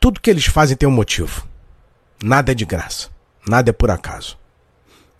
Tudo 0.00 0.20
que 0.20 0.30
eles 0.30 0.46
fazem 0.46 0.76
tem 0.76 0.88
um 0.88 0.92
motivo. 0.92 1.46
Nada 2.22 2.52
é 2.52 2.54
de 2.54 2.64
graça. 2.64 3.10
Nada 3.46 3.68
é 3.68 3.72
por 3.72 3.90
acaso. 3.90 4.38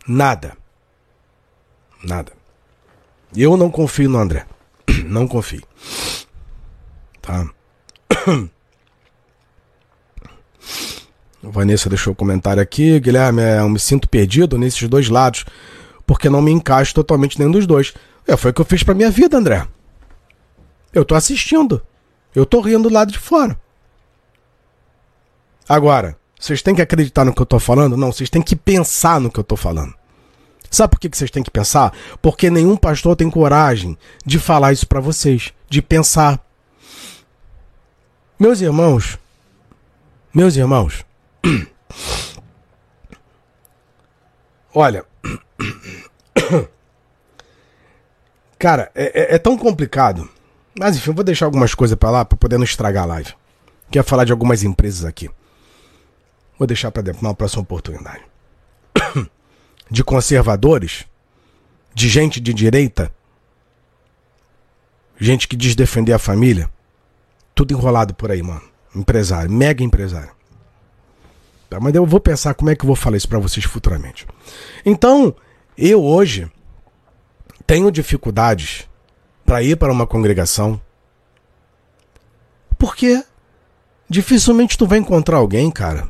Nada. 0.08 0.56
Nada. 2.02 2.32
Eu 3.36 3.58
não 3.58 3.70
confio 3.70 4.08
no 4.08 4.18
André. 4.18 4.46
Não 5.04 5.28
confio. 5.28 5.62
Tá? 7.20 7.48
Vanessa 11.42 11.88
deixou 11.88 12.12
um 12.12 12.16
comentário 12.16 12.62
aqui. 12.62 12.98
Guilherme, 12.98 13.42
é, 13.42 13.60
eu 13.60 13.68
me 13.68 13.78
sinto 13.78 14.08
perdido 14.08 14.58
nesses 14.58 14.88
dois 14.88 15.08
lados, 15.08 15.44
porque 16.06 16.28
não 16.28 16.42
me 16.42 16.50
encaixo 16.50 16.94
totalmente 16.94 17.38
nenhum 17.38 17.52
dos 17.52 17.66
dois. 17.66 17.94
É, 18.26 18.36
foi 18.36 18.50
o 18.50 18.54
que 18.54 18.60
eu 18.60 18.64
fiz 18.64 18.82
pra 18.82 18.94
minha 18.94 19.10
vida, 19.10 19.36
André. 19.36 19.66
Eu 20.92 21.04
tô 21.04 21.14
assistindo. 21.14 21.82
Eu 22.34 22.44
tô 22.44 22.60
rindo 22.60 22.88
do 22.88 22.94
lado 22.94 23.12
de 23.12 23.18
fora. 23.18 23.58
Agora, 25.70 26.16
vocês 26.36 26.62
têm 26.62 26.74
que 26.74 26.82
acreditar 26.82 27.24
no 27.24 27.32
que 27.32 27.40
eu 27.40 27.46
tô 27.46 27.60
falando? 27.60 27.96
Não, 27.96 28.10
vocês 28.10 28.28
têm 28.28 28.42
que 28.42 28.56
pensar 28.56 29.20
no 29.20 29.30
que 29.30 29.38
eu 29.38 29.44
tô 29.44 29.54
falando. 29.54 29.94
Sabe 30.68 30.90
por 30.90 30.98
que 30.98 31.08
vocês 31.08 31.30
têm 31.30 31.44
que 31.44 31.50
pensar? 31.50 31.92
Porque 32.20 32.50
nenhum 32.50 32.76
pastor 32.76 33.14
tem 33.14 33.30
coragem 33.30 33.96
de 34.26 34.40
falar 34.40 34.72
isso 34.72 34.84
para 34.84 34.98
vocês, 34.98 35.52
de 35.68 35.80
pensar. 35.80 36.44
Meus 38.36 38.60
irmãos, 38.60 39.16
meus 40.34 40.56
irmãos, 40.56 41.06
olha, 44.74 45.04
cara, 48.58 48.90
é, 48.92 49.04
é, 49.34 49.34
é, 49.36 49.38
tão 49.38 49.56
complicado. 49.56 50.28
Mas 50.76 50.96
enfim, 50.96 51.10
eu 51.10 51.14
vou 51.14 51.22
deixar 51.22 51.44
algumas 51.44 51.76
coisas 51.76 51.96
para 51.96 52.10
lá 52.10 52.24
para 52.24 52.36
poder 52.36 52.56
não 52.56 52.64
estragar 52.64 53.04
a 53.04 53.06
live. 53.06 53.34
Quero 53.88 54.04
falar 54.04 54.24
de 54.24 54.32
algumas 54.32 54.64
empresas 54.64 55.04
aqui. 55.04 55.30
Vou 56.60 56.66
deixar 56.66 56.90
para 56.90 57.10
uma 57.22 57.34
próxima 57.34 57.62
oportunidade. 57.62 58.22
De 59.90 60.04
conservadores, 60.04 61.06
de 61.94 62.06
gente 62.06 62.38
de 62.38 62.52
direita, 62.52 63.10
gente 65.18 65.48
que 65.48 65.56
diz 65.56 65.74
defender 65.74 66.12
a 66.12 66.18
família, 66.18 66.70
tudo 67.54 67.72
enrolado 67.72 68.14
por 68.14 68.30
aí, 68.30 68.42
mano. 68.42 68.62
Empresário, 68.94 69.50
mega 69.50 69.82
empresário. 69.82 70.30
Tá, 71.70 71.80
mas 71.80 71.94
eu 71.94 72.04
vou 72.04 72.20
pensar 72.20 72.52
como 72.52 72.68
é 72.70 72.76
que 72.76 72.84
eu 72.84 72.86
vou 72.86 72.94
falar 72.94 73.16
isso 73.16 73.28
para 73.28 73.38
vocês 73.38 73.64
futuramente. 73.64 74.26
Então, 74.84 75.34
eu 75.78 76.04
hoje 76.04 76.48
tenho 77.66 77.90
dificuldades 77.90 78.86
para 79.46 79.62
ir 79.62 79.76
para 79.76 79.90
uma 79.90 80.06
congregação 80.06 80.80
porque 82.78 83.24
dificilmente 84.08 84.76
tu 84.76 84.86
vai 84.86 84.98
encontrar 84.98 85.38
alguém, 85.38 85.70
cara, 85.70 86.09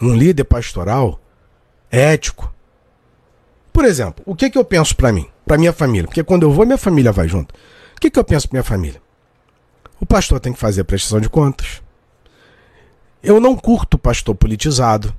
um 0.00 0.14
líder 0.14 0.44
pastoral 0.44 1.20
ético. 1.90 2.52
Por 3.72 3.84
exemplo, 3.84 4.22
o 4.26 4.34
que, 4.34 4.50
que 4.50 4.58
eu 4.58 4.64
penso 4.64 4.94
para 4.96 5.12
mim, 5.12 5.28
para 5.46 5.58
minha 5.58 5.72
família? 5.72 6.06
Porque 6.06 6.24
quando 6.24 6.42
eu 6.42 6.52
vou, 6.52 6.66
minha 6.66 6.78
família 6.78 7.12
vai 7.12 7.28
junto. 7.28 7.54
O 7.96 8.00
que, 8.00 8.10
que 8.10 8.18
eu 8.18 8.24
penso 8.24 8.48
para 8.48 8.56
minha 8.56 8.64
família? 8.64 9.00
O 10.00 10.06
pastor 10.06 10.40
tem 10.40 10.52
que 10.52 10.58
fazer 10.58 10.82
a 10.82 10.84
prestação 10.84 11.20
de 11.20 11.28
contas. 11.28 11.82
Eu 13.22 13.40
não 13.40 13.56
curto 13.56 13.98
pastor 13.98 14.34
politizado. 14.34 15.14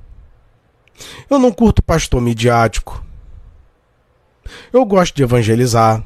Eu 1.30 1.40
não 1.40 1.52
curto 1.52 1.82
pastor 1.82 2.22
midiático. 2.22 3.04
Eu 4.72 4.86
gosto 4.86 5.16
de 5.16 5.24
evangelizar. 5.24 6.04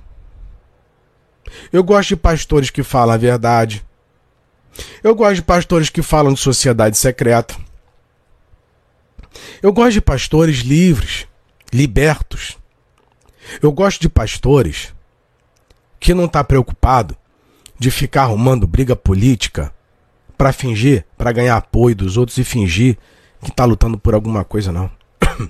Eu 1.71 1.83
gosto 1.83 2.09
de 2.09 2.15
pastores 2.15 2.69
que 2.69 2.83
falam 2.83 3.13
a 3.13 3.17
verdade. 3.17 3.85
Eu 5.03 5.13
gosto 5.15 5.35
de 5.35 5.41
pastores 5.43 5.89
que 5.89 6.01
falam 6.01 6.33
de 6.33 6.39
sociedade 6.39 6.97
secreta. 6.97 7.55
Eu 9.61 9.71
gosto 9.73 9.93
de 9.93 10.01
pastores 10.01 10.57
livres, 10.57 11.27
libertos. 11.71 12.57
Eu 13.61 13.71
gosto 13.71 14.01
de 14.01 14.09
pastores 14.09 14.93
que 15.99 16.13
não 16.13 16.25
está 16.25 16.43
preocupado 16.43 17.15
de 17.79 17.91
ficar 17.91 18.23
arrumando 18.23 18.67
briga 18.67 18.95
política 18.95 19.73
para 20.37 20.53
fingir, 20.53 21.05
para 21.17 21.31
ganhar 21.31 21.57
apoio 21.57 21.95
dos 21.95 22.17
outros 22.17 22.37
e 22.37 22.43
fingir 22.43 22.97
que 23.41 23.49
está 23.49 23.65
lutando 23.65 23.97
por 23.97 24.13
alguma 24.13 24.43
coisa, 24.43 24.71
não. 24.71 24.89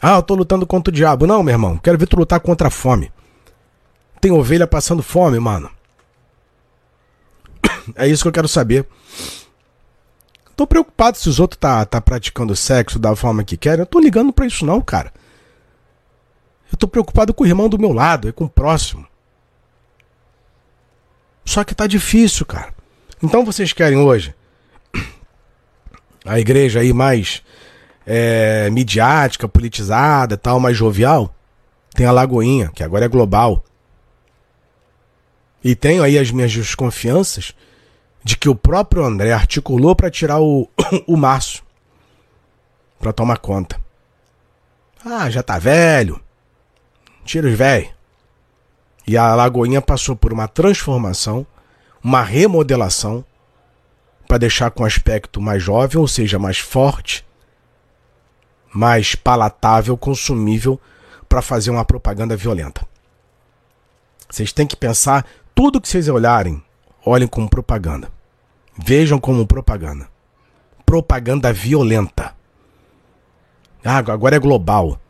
ah, 0.00 0.14
eu 0.14 0.20
estou 0.20 0.36
lutando 0.36 0.66
contra 0.66 0.90
o 0.90 0.94
diabo. 0.94 1.26
Não, 1.26 1.42
meu 1.42 1.52
irmão, 1.52 1.78
quero 1.78 1.98
ver 1.98 2.06
tu 2.06 2.16
lutar 2.16 2.40
contra 2.40 2.68
a 2.68 2.70
fome. 2.70 3.10
Tem 4.20 4.30
ovelha 4.30 4.66
passando 4.66 5.02
fome, 5.02 5.38
mano. 5.38 5.70
é 7.96 8.06
isso 8.06 8.22
que 8.22 8.28
eu 8.28 8.32
quero 8.32 8.48
saber. 8.48 8.86
Tô 10.56 10.66
preocupado 10.66 11.18
se 11.18 11.28
os 11.28 11.38
outros 11.38 11.58
tá, 11.60 11.84
tá 11.84 12.00
praticando 12.00 12.56
sexo 12.56 12.98
da 12.98 13.14
forma 13.14 13.44
que 13.44 13.58
querem. 13.58 13.80
Eu 13.80 13.86
tô 13.86 14.00
ligando 14.00 14.32
pra 14.32 14.46
isso 14.46 14.64
não, 14.64 14.80
cara. 14.80 15.12
Eu 16.72 16.78
tô 16.78 16.88
preocupado 16.88 17.34
com 17.34 17.44
o 17.44 17.46
irmão 17.46 17.68
do 17.68 17.78
meu 17.78 17.92
lado, 17.92 18.26
e 18.26 18.32
com 18.32 18.44
o 18.44 18.48
próximo. 18.48 19.06
Só 21.44 21.62
que 21.62 21.74
tá 21.74 21.86
difícil, 21.86 22.46
cara. 22.46 22.74
Então 23.22 23.44
vocês 23.44 23.72
querem 23.72 23.98
hoje 23.98 24.34
a 26.24 26.40
igreja 26.40 26.80
aí 26.80 26.92
mais 26.92 27.42
é, 28.06 28.68
midiática, 28.70 29.46
politizada, 29.46 30.36
tal, 30.36 30.58
mais 30.58 30.76
jovial? 30.76 31.34
Tem 31.94 32.06
a 32.06 32.12
Lagoinha, 32.12 32.70
que 32.74 32.82
agora 32.82 33.04
é 33.04 33.08
global. 33.08 33.62
E 35.62 35.74
tenho 35.74 36.02
aí 36.02 36.18
as 36.18 36.30
minhas 36.30 36.52
desconfianças 36.52 37.54
de 38.26 38.36
que 38.36 38.48
o 38.48 38.56
próprio 38.56 39.04
André 39.04 39.32
articulou 39.32 39.94
para 39.94 40.10
tirar 40.10 40.40
o, 40.40 40.68
o 41.06 41.16
Márcio 41.16 41.62
para 42.98 43.12
tomar 43.12 43.38
conta. 43.38 43.80
Ah, 45.04 45.30
já 45.30 45.44
tá 45.44 45.60
velho. 45.60 46.20
Tira 47.24 47.46
os 47.46 47.54
velho. 47.54 47.88
E 49.06 49.16
a 49.16 49.32
Lagoinha 49.36 49.80
passou 49.80 50.16
por 50.16 50.32
uma 50.32 50.48
transformação, 50.48 51.46
uma 52.02 52.20
remodelação 52.20 53.24
para 54.26 54.38
deixar 54.38 54.72
com 54.72 54.84
aspecto 54.84 55.40
mais 55.40 55.62
jovem, 55.62 55.96
ou 55.96 56.08
seja, 56.08 56.36
mais 56.36 56.58
forte, 56.58 57.24
mais 58.74 59.14
palatável, 59.14 59.96
consumível 59.96 60.80
para 61.28 61.40
fazer 61.40 61.70
uma 61.70 61.84
propaganda 61.84 62.36
violenta. 62.36 62.84
Vocês 64.28 64.52
têm 64.52 64.66
que 64.66 64.74
pensar 64.74 65.24
tudo 65.54 65.80
que 65.80 65.88
vocês 65.88 66.08
olharem, 66.08 66.60
olhem 67.04 67.28
como 67.28 67.48
propaganda. 67.48 68.15
Vejam 68.76 69.18
como 69.18 69.46
propaganda. 69.46 70.08
Propaganda 70.84 71.52
violenta. 71.52 72.34
Ah, 73.84 73.98
agora 73.98 74.36
é 74.36 74.38
global. 74.38 75.00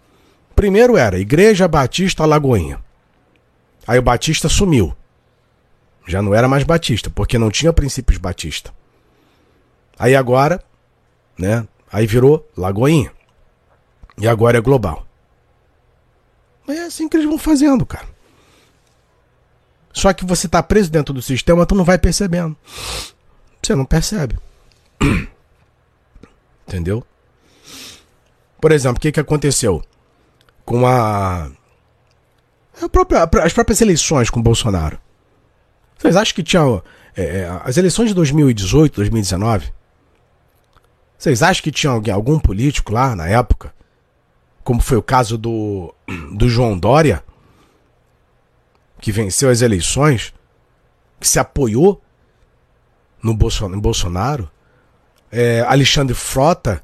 Primeiro 0.55 0.97
era 0.97 1.19
Igreja 1.19 1.67
Batista 1.67 2.25
Lagoinha. 2.25 2.83
Aí 3.87 3.99
o 3.99 4.03
Batista 4.03 4.49
sumiu. 4.49 4.95
Já 6.07 6.23
não 6.23 6.35
era 6.35 6.49
mais 6.49 6.63
Batista, 6.63 7.11
porque 7.11 7.39
não 7.39 7.51
tinha 7.51 7.73
princípios 7.73 8.19
Batista. 8.19 8.73
Aí 9.99 10.15
agora, 10.15 10.63
né? 11.39 11.67
Aí 11.93 12.07
virou 12.07 12.49
Lagoinha. 12.57 13.13
E 14.19 14.29
agora 14.29 14.59
é 14.59 14.61
global. 14.61 15.07
É 16.69 16.81
assim 16.81 17.09
que 17.09 17.17
eles 17.17 17.29
vão 17.29 17.39
fazendo, 17.39 17.85
cara. 17.85 18.07
Só 19.93 20.13
que 20.13 20.25
você 20.25 20.49
tá 20.49 20.63
preso 20.63 20.91
dentro 20.91 21.15
do 21.15 21.23
sistema, 21.23 21.65
tu 21.65 21.75
não 21.75 21.85
vai 21.85 21.99
percebendo. 21.99 22.57
Você 23.67 23.75
não 23.75 23.85
percebe. 23.85 24.39
Entendeu? 26.69 27.05
Por 28.61 28.71
exemplo, 28.71 28.99
o 28.99 29.01
que, 29.01 29.11
que 29.11 29.19
aconteceu 29.19 29.83
com 30.65 30.87
a, 30.87 31.51
a 32.81 32.89
própria, 32.89 33.29
as 33.43 33.53
próprias 33.53 33.81
eleições 33.81 34.31
com 34.31 34.41
Bolsonaro? 34.41 35.01
Vocês 35.99 36.15
acham 36.15 36.33
que 36.33 36.45
tinha 36.45 36.63
é, 37.17 37.41
é 37.41 37.61
as 37.65 37.77
eleições 37.77 38.11
de 38.11 38.15
2018, 38.15 38.95
2019? 38.95 39.73
Vocês 41.19 41.43
acham 41.43 41.65
que 41.65 41.73
tinha 41.73 41.91
alguém, 41.91 42.15
algum 42.15 42.39
político 42.39 42.93
lá 42.93 43.17
na 43.17 43.27
época, 43.27 43.75
como 44.63 44.81
foi 44.81 44.97
o 44.97 45.03
caso 45.03 45.37
do, 45.37 45.93
do 46.33 46.49
João 46.49 46.79
Dória, 46.79 47.25
que 49.01 49.11
venceu 49.11 49.51
as 49.51 49.61
eleições, 49.61 50.33
que 51.19 51.27
se 51.27 51.41
apoiou 51.41 52.01
no 53.23 53.35
Bolsonaro. 53.35 54.51
É, 55.31 55.61
Alexandre 55.63 56.15
Frota, 56.15 56.83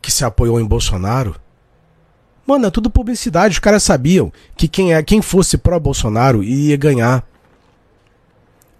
que 0.00 0.10
se 0.10 0.24
apoiou 0.24 0.60
em 0.60 0.64
Bolsonaro. 0.64 1.36
Mano, 2.46 2.66
é 2.66 2.70
tudo 2.70 2.90
publicidade. 2.90 3.54
Os 3.54 3.58
caras 3.58 3.82
sabiam 3.82 4.32
que 4.56 4.66
quem, 4.66 4.92
é, 4.92 5.02
quem 5.02 5.22
fosse 5.22 5.56
pró-Bolsonaro 5.56 6.42
ia 6.42 6.76
ganhar. 6.76 7.24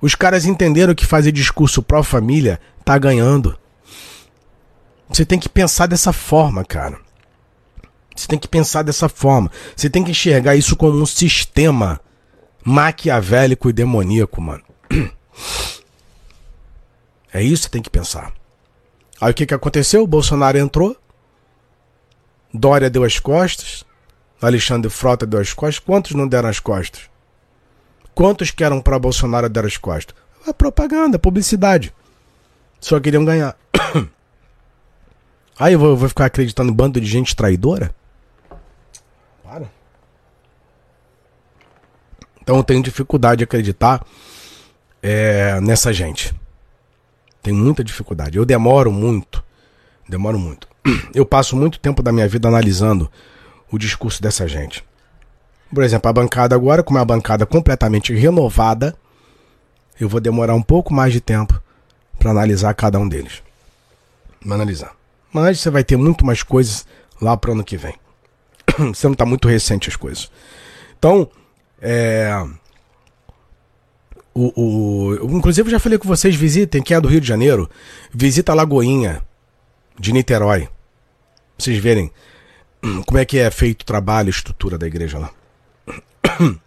Os 0.00 0.14
caras 0.14 0.44
entenderam 0.44 0.94
que 0.94 1.06
fazer 1.06 1.30
discurso 1.30 1.82
pró-família 1.82 2.60
tá 2.84 2.98
ganhando. 2.98 3.56
Você 5.08 5.24
tem 5.24 5.38
que 5.38 5.48
pensar 5.48 5.86
dessa 5.86 6.12
forma, 6.12 6.64
cara. 6.64 6.98
Você 8.14 8.26
tem 8.26 8.38
que 8.38 8.48
pensar 8.48 8.82
dessa 8.82 9.08
forma. 9.08 9.50
Você 9.76 9.88
tem 9.88 10.02
que 10.02 10.10
enxergar 10.10 10.56
isso 10.56 10.76
como 10.76 11.00
um 11.00 11.06
sistema 11.06 12.00
maquiavélico 12.64 13.70
e 13.70 13.72
demoníaco, 13.72 14.40
mano. 14.40 14.62
É 17.32 17.42
isso 17.42 17.64
que 17.64 17.70
tem 17.70 17.82
que 17.82 17.90
pensar. 17.90 18.32
Aí 19.20 19.30
o 19.30 19.34
que, 19.34 19.46
que 19.46 19.54
aconteceu? 19.54 20.02
O 20.02 20.06
Bolsonaro 20.06 20.58
entrou, 20.58 20.96
Dória 22.52 22.90
deu 22.90 23.04
as 23.04 23.18
costas, 23.18 23.84
Alexandre 24.40 24.90
Frota 24.90 25.24
deu 25.24 25.40
as 25.40 25.52
costas. 25.52 25.78
Quantos 25.78 26.12
não 26.12 26.28
deram 26.28 26.48
as 26.48 26.60
costas? 26.60 27.08
Quantos 28.14 28.50
que 28.50 28.62
eram 28.62 28.80
para 28.80 28.98
Bolsonaro 28.98 29.48
deram 29.48 29.68
as 29.68 29.76
costas? 29.76 30.14
A 30.46 30.52
propaganda, 30.52 31.16
a 31.16 31.20
publicidade. 31.20 31.94
Só 32.80 32.98
queriam 33.00 33.24
ganhar. 33.24 33.56
Aí 35.58 35.72
eu 35.72 35.78
vou, 35.78 35.90
eu 35.90 35.96
vou 35.96 36.08
ficar 36.08 36.26
acreditando 36.26 36.72
em 36.72 36.74
bando 36.74 37.00
de 37.00 37.06
gente 37.06 37.36
traidora? 37.36 37.94
Para. 39.42 39.70
Então 42.42 42.56
eu 42.56 42.64
tenho 42.64 42.82
dificuldade 42.82 43.38
de 43.38 43.44
acreditar 43.44 44.04
é, 45.00 45.60
nessa 45.60 45.92
gente. 45.92 46.34
Tenho 47.42 47.56
muita 47.56 47.82
dificuldade. 47.82 48.38
Eu 48.38 48.44
demoro 48.44 48.92
muito. 48.92 49.42
Demoro 50.08 50.38
muito. 50.38 50.68
Eu 51.14 51.26
passo 51.26 51.56
muito 51.56 51.78
tempo 51.78 52.02
da 52.02 52.12
minha 52.12 52.28
vida 52.28 52.48
analisando 52.48 53.10
o 53.70 53.78
discurso 53.78 54.22
dessa 54.22 54.46
gente. 54.46 54.84
Por 55.74 55.82
exemplo, 55.82 56.08
a 56.08 56.12
bancada 56.12 56.54
agora, 56.54 56.82
como 56.82 56.98
é 56.98 57.00
uma 57.00 57.06
bancada 57.06 57.46
completamente 57.46 58.12
renovada, 58.12 58.94
eu 59.98 60.08
vou 60.08 60.20
demorar 60.20 60.54
um 60.54 60.62
pouco 60.62 60.92
mais 60.92 61.12
de 61.12 61.20
tempo 61.20 61.60
para 62.18 62.30
analisar 62.30 62.74
cada 62.74 62.98
um 62.98 63.08
deles. 63.08 63.42
Analisar. 64.44 64.94
Mas 65.32 65.60
você 65.60 65.70
vai 65.70 65.82
ter 65.82 65.96
muito 65.96 66.26
mais 66.26 66.42
coisas 66.42 66.86
lá 67.20 67.36
para 67.36 67.52
ano 67.52 67.64
que 67.64 67.76
vem. 67.78 67.94
você 68.92 69.06
não 69.06 69.12
está 69.12 69.24
muito 69.24 69.48
recente 69.48 69.88
as 69.88 69.96
coisas. 69.96 70.30
Então, 70.98 71.28
é. 71.80 72.30
O, 74.34 74.52
o, 74.56 75.36
inclusive, 75.36 75.68
eu 75.68 75.72
já 75.72 75.78
falei 75.78 75.98
com 75.98 76.08
vocês: 76.08 76.34
visitem, 76.34 76.82
quem 76.82 76.96
é 76.96 77.00
do 77.00 77.08
Rio 77.08 77.20
de 77.20 77.28
Janeiro, 77.28 77.68
visita 78.12 78.52
a 78.52 78.54
Lagoinha 78.54 79.22
de 79.98 80.12
Niterói. 80.12 80.62
Pra 80.62 80.70
vocês 81.58 81.78
verem 81.78 82.10
como 83.06 83.18
é 83.18 83.24
que 83.24 83.38
é 83.38 83.50
feito 83.50 83.82
o 83.82 83.86
trabalho, 83.86 84.28
a 84.28 84.30
estrutura 84.30 84.78
da 84.78 84.86
igreja 84.86 85.18
lá. 85.18 85.30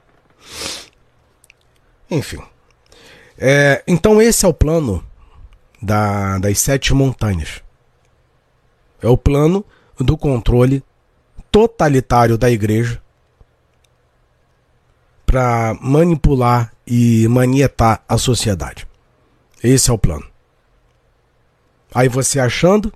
Enfim. 2.09 2.39
É, 3.37 3.83
então 3.87 4.21
esse 4.21 4.45
é 4.45 4.47
o 4.47 4.53
plano 4.53 5.03
da, 5.81 6.37
das 6.37 6.59
sete 6.59 6.93
montanhas. 6.93 7.61
É 9.01 9.07
o 9.07 9.17
plano 9.17 9.65
do 9.99 10.17
controle 10.17 10.83
totalitário 11.51 12.37
da 12.37 12.49
igreja 12.49 13.01
para 15.35 15.73
manipular 15.81 16.71
e 16.87 17.27
manietar 17.27 18.01
a 18.07 18.17
sociedade. 18.17 18.87
Esse 19.61 19.89
é 19.89 19.93
o 19.93 19.97
plano. 19.97 20.25
Aí 21.93 22.07
você 22.07 22.39
achando 22.39 22.93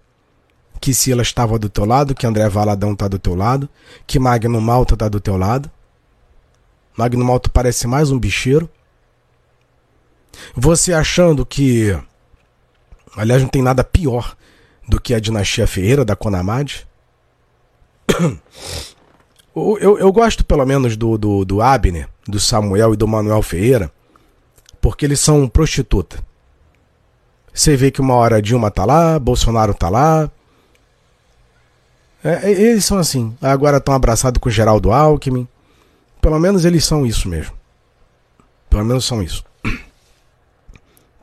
que 0.80 0.94
Sila 0.94 1.22
estava 1.22 1.60
do 1.60 1.68
teu 1.68 1.84
lado, 1.84 2.16
que 2.16 2.26
André 2.26 2.48
Valadão 2.48 2.94
está 2.94 3.10
do 3.10 3.20
teu 3.20 3.36
lado, 3.36 3.68
que 4.08 4.18
Magno 4.18 4.62
Malta 4.62 4.94
está 4.94 5.10
do 5.10 5.20
teu 5.20 5.36
lado. 5.36 5.70
Magno 6.96 7.26
Malta 7.26 7.50
parece 7.50 7.88
mais 7.88 8.10
um 8.10 8.18
bicheiro. 8.18 8.70
Você 10.56 10.94
achando 10.94 11.46
que. 11.46 11.94
Aliás, 13.18 13.42
não 13.42 13.50
tem 13.50 13.62
nada 13.62 13.84
pior 13.84 14.38
do 14.88 15.02
que 15.02 15.14
a 15.14 15.20
dinastia 15.20 15.68
Ferreira 15.68 16.06
da 16.06 16.16
Conamade. 16.16 16.88
Eu, 19.80 19.98
eu, 20.00 20.12
gosto 20.12 20.46
pelo 20.46 20.66
menos 20.66 20.96
do, 20.96 21.18
do, 21.18 21.46
do 21.46 21.62
Abner, 21.62 22.08
do 22.28 22.40
Samuel 22.40 22.94
e 22.94 22.98
do 22.98 23.08
Manuel 23.08 23.42
Ferreira, 23.42 23.92
porque 24.80 25.06
eles 25.06 25.20
são 25.20 25.48
prostituta. 25.48 26.24
Você 27.54 27.76
vê 27.76 27.92
que 27.92 28.00
uma 28.02 28.14
hora 28.14 28.42
Dilma 28.42 28.72
tá 28.72 28.86
lá, 28.86 29.20
Bolsonaro 29.20 29.74
tá 29.74 29.90
lá, 29.90 30.30
é, 32.24 32.52
eles 32.52 32.86
são 32.86 32.98
assim. 32.98 33.36
Agora 33.42 33.78
estão 33.78 33.94
abraçados 33.94 34.40
com 34.40 34.50
Geraldo 34.50 34.92
Alckmin. 34.92 35.48
Pelo 36.22 36.40
menos 36.40 36.66
eles 36.66 36.84
são 36.86 37.06
isso 37.06 37.30
mesmo. 37.30 37.54
Pelo 38.70 38.86
menos 38.86 39.06
são 39.06 39.24
isso. 39.24 39.44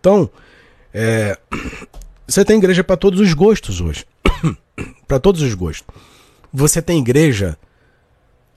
Então, 0.01 0.31
é, 0.93 1.39
você 2.27 2.45
tem 2.45 2.59
igreja 2.59 2.83
para 2.83 2.97
todos 2.97 3.21
os 3.21 3.33
gostos 3.35 3.81
hoje. 3.81 4.07
para 5.07 5.21
todos 5.21 5.43
os 5.43 5.53
gostos. 5.55 5.87
Você 6.53 6.81
tem 6.81 6.99
igreja 6.99 7.59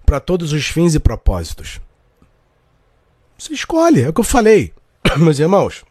para 0.10 0.20
todos 0.20 0.54
os 0.54 0.66
fins 0.66 0.96
e 0.96 1.00
propósitos. 1.00 1.80
Você 3.38 3.54
escolhe, 3.54 4.02
é 4.02 4.10
o 4.10 4.14
que 4.14 4.20
eu 4.20 4.24
falei. 4.24 4.74
Meus 5.18 5.38
irmãos, 5.38 5.86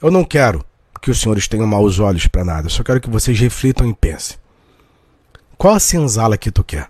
eu 0.00 0.08
não 0.08 0.22
quero 0.22 0.64
que 1.02 1.10
os 1.10 1.20
senhores 1.20 1.48
tenham 1.48 1.66
maus 1.66 1.98
olhos 1.98 2.28
para 2.28 2.44
nada. 2.44 2.66
Eu 2.68 2.70
só 2.70 2.84
quero 2.84 3.00
que 3.00 3.10
vocês 3.10 3.36
reflitam 3.36 3.88
e 3.90 3.92
pensem. 3.92 4.36
Qual 5.58 5.74
a 5.74 5.80
senzala 5.80 6.38
que 6.38 6.52
tu 6.52 6.62
quer? 6.62 6.88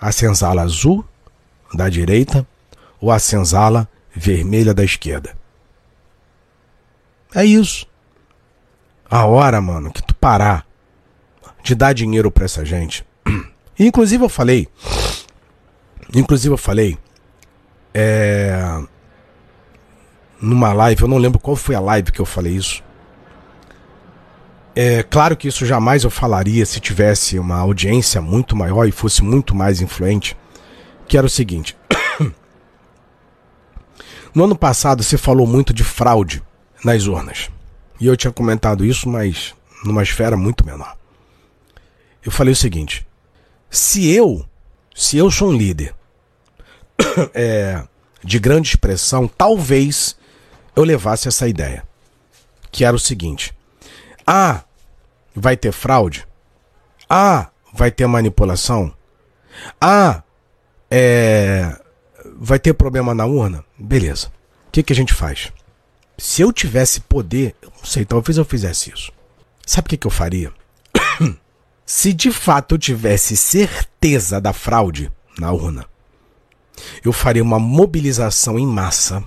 A 0.00 0.10
senzala 0.10 0.62
azul 0.62 1.04
da 1.74 1.90
direita 1.90 2.46
ou 2.98 3.10
a 3.10 3.18
senzala 3.18 3.86
vermelha 4.14 4.72
da 4.72 4.82
esquerda? 4.82 5.36
É 7.34 7.44
isso. 7.44 7.86
A 9.10 9.26
hora, 9.26 9.60
mano, 9.60 9.92
que 9.92 10.02
tu 10.02 10.14
parar 10.14 10.66
de 11.62 11.74
dar 11.74 11.92
dinheiro 11.92 12.30
para 12.30 12.46
essa 12.46 12.64
gente. 12.64 13.06
inclusive 13.78 14.24
eu 14.24 14.30
falei, 14.30 14.68
inclusive 16.14 16.52
eu 16.52 16.58
falei, 16.58 16.98
é, 17.92 18.82
numa 20.40 20.72
live, 20.72 21.02
eu 21.02 21.08
não 21.08 21.18
lembro 21.18 21.38
qual 21.38 21.56
foi 21.56 21.74
a 21.74 21.80
live 21.80 22.12
que 22.12 22.20
eu 22.20 22.26
falei 22.26 22.54
isso. 22.54 22.84
É 24.74 25.02
claro 25.02 25.34
que 25.36 25.48
isso 25.48 25.64
jamais 25.64 26.04
eu 26.04 26.10
falaria 26.10 26.66
se 26.66 26.78
tivesse 26.80 27.38
uma 27.38 27.56
audiência 27.56 28.20
muito 28.20 28.54
maior 28.54 28.86
e 28.86 28.92
fosse 28.92 29.24
muito 29.24 29.54
mais 29.54 29.80
influente. 29.80 30.36
Que 31.08 31.16
era 31.16 31.26
o 31.26 31.30
seguinte: 31.30 31.74
no 34.34 34.44
ano 34.44 34.54
passado 34.54 35.02
se 35.02 35.16
falou 35.16 35.46
muito 35.46 35.72
de 35.72 35.82
fraude 35.82 36.42
nas 36.84 37.06
urnas. 37.06 37.48
E 37.98 38.06
eu 38.06 38.16
tinha 38.18 38.30
comentado 38.30 38.84
isso, 38.84 39.08
mas 39.08 39.54
numa 39.82 40.02
esfera 40.02 40.36
muito 40.36 40.66
menor. 40.66 40.94
Eu 42.22 42.30
falei 42.30 42.52
o 42.52 42.56
seguinte: 42.56 43.06
se 43.70 44.10
eu, 44.10 44.44
se 44.94 45.16
eu 45.16 45.30
sou 45.30 45.48
um 45.48 45.56
líder 45.56 45.95
é, 47.34 47.82
de 48.22 48.38
grande 48.38 48.68
expressão, 48.68 49.28
talvez 49.28 50.16
eu 50.74 50.84
levasse 50.84 51.28
essa 51.28 51.48
ideia. 51.48 51.84
Que 52.70 52.84
era 52.84 52.96
o 52.96 53.00
seguinte: 53.00 53.54
ah, 54.26 54.64
vai 55.34 55.56
ter 55.56 55.72
fraude? 55.72 56.26
Ah, 57.08 57.48
vai 57.72 57.90
ter 57.90 58.06
manipulação? 58.06 58.92
Ah, 59.80 60.22
é... 60.90 61.74
vai 62.38 62.58
ter 62.58 62.74
problema 62.74 63.14
na 63.14 63.24
urna? 63.24 63.64
Beleza. 63.78 64.28
O 64.68 64.70
que, 64.72 64.82
que 64.82 64.92
a 64.92 64.96
gente 64.96 65.14
faz? 65.14 65.52
Se 66.18 66.42
eu 66.42 66.52
tivesse 66.52 67.00
poder, 67.00 67.54
não 67.62 67.84
sei, 67.84 68.04
talvez 68.04 68.36
eu 68.36 68.44
fizesse 68.44 68.92
isso. 68.92 69.12
Sabe 69.64 69.86
o 69.86 69.90
que, 69.90 69.96
que 69.96 70.06
eu 70.06 70.10
faria? 70.10 70.52
Se 71.84 72.12
de 72.12 72.32
fato 72.32 72.74
eu 72.74 72.78
tivesse 72.78 73.36
certeza 73.36 74.40
da 74.40 74.52
fraude 74.52 75.10
na 75.38 75.52
urna, 75.52 75.86
eu 77.04 77.12
faria 77.12 77.42
uma 77.42 77.58
mobilização 77.58 78.58
em 78.58 78.66
massa 78.66 79.22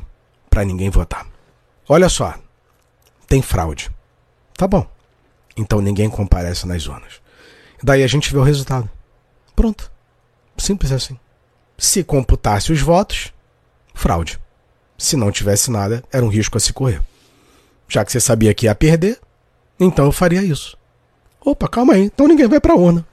para 0.49 0.65
ninguém 0.65 0.89
votar. 0.89 1.27
Olha 1.87 2.09
só, 2.09 2.35
tem 3.27 3.41
fraude. 3.41 3.89
Tá 4.55 4.67
bom. 4.67 4.85
Então 5.55 5.81
ninguém 5.81 6.09
comparece 6.09 6.67
nas 6.67 6.83
zonas. 6.83 7.21
Daí 7.81 8.03
a 8.03 8.07
gente 8.07 8.31
vê 8.31 8.37
o 8.37 8.43
resultado. 8.43 8.89
Pronto. 9.55 9.91
Simples 10.57 10.91
assim. 10.91 11.17
Se 11.77 12.03
computasse 12.03 12.71
os 12.71 12.81
votos, 12.81 13.33
fraude. 13.93 14.39
Se 14.97 15.15
não 15.15 15.31
tivesse 15.31 15.71
nada, 15.71 16.03
era 16.11 16.25
um 16.25 16.29
risco 16.29 16.57
a 16.57 16.59
se 16.59 16.73
correr. 16.73 17.01
Já 17.87 18.03
que 18.03 18.11
você 18.11 18.19
sabia 18.19 18.53
que 18.53 18.65
ia 18.65 18.75
perder, 18.75 19.19
então 19.79 20.05
eu 20.05 20.11
faria 20.11 20.43
isso. 20.43 20.77
Opa, 21.39 21.67
calma 21.67 21.93
aí. 21.93 22.03
Então 22.03 22.27
ninguém 22.27 22.47
vai 22.47 22.59
pra 22.59 22.75
urna. 22.75 23.05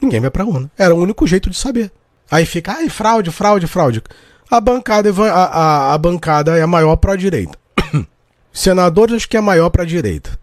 Ninguém 0.00 0.20
vai 0.20 0.30
pra 0.30 0.44
urna. 0.44 0.70
Era 0.76 0.94
o 0.94 0.98
único 0.98 1.26
jeito 1.26 1.48
de 1.48 1.56
saber. 1.56 1.90
Aí 2.32 2.46
fica, 2.46 2.72
ai, 2.72 2.88
fraude, 2.88 3.30
fraude, 3.30 3.66
fraude. 3.66 4.02
A 4.50 4.58
bancada, 4.58 5.10
a, 5.10 5.44
a, 5.44 5.92
a 5.92 5.98
bancada 5.98 6.56
é 6.56 6.64
maior 6.64 6.96
para 6.96 7.12
a 7.12 7.16
direita. 7.16 7.58
Senadores 8.50 9.26
que 9.26 9.36
é 9.36 9.40
maior 9.42 9.68
para 9.68 9.82
a 9.82 9.86
direita. 9.86 10.40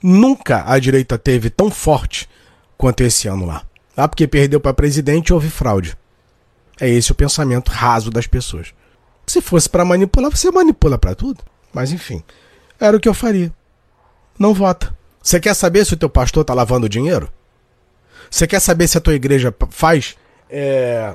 Nunca 0.00 0.62
a 0.64 0.78
direita 0.78 1.18
teve 1.18 1.50
tão 1.50 1.68
forte 1.68 2.28
quanto 2.78 3.02
esse 3.02 3.26
ano 3.26 3.44
lá. 3.44 3.64
Ah, 3.96 4.06
porque 4.06 4.28
perdeu 4.28 4.60
para 4.60 4.72
presidente 4.72 5.32
houve 5.32 5.50
fraude. 5.50 5.98
É 6.80 6.88
esse 6.88 7.10
o 7.10 7.14
pensamento 7.14 7.72
raso 7.72 8.08
das 8.08 8.28
pessoas. 8.28 8.72
Se 9.26 9.40
fosse 9.40 9.68
para 9.68 9.84
manipular, 9.84 10.30
você 10.30 10.48
manipula 10.52 10.96
para 10.96 11.16
tudo. 11.16 11.42
Mas 11.72 11.90
enfim, 11.90 12.22
era 12.78 12.96
o 12.96 13.00
que 13.00 13.08
eu 13.08 13.14
faria. 13.14 13.52
Não 14.38 14.54
vota. 14.54 14.96
Você 15.20 15.40
quer 15.40 15.54
saber 15.54 15.84
se 15.84 15.94
o 15.94 15.96
teu 15.96 16.08
pastor 16.08 16.44
tá 16.44 16.54
lavando 16.54 16.88
dinheiro? 16.88 17.28
Você 18.30 18.46
quer 18.46 18.60
saber 18.60 18.86
se 18.86 18.96
a 18.96 19.00
tua 19.00 19.14
igreja 19.14 19.52
faz 19.70 20.14
é, 20.50 21.14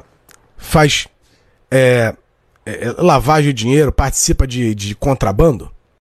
faz 0.58 1.08
é, 1.70 2.14
é, 2.66 2.96
lavagem 2.98 3.54
de 3.54 3.64
dinheiro, 3.64 3.92
participa 3.92 4.46
de, 4.46 4.76
de 4.76 4.96
contrabando? 4.96 5.72